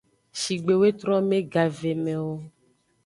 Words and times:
Shigbe 0.39 0.73
zetrome 0.81 1.37
gavemewo. 1.53 2.35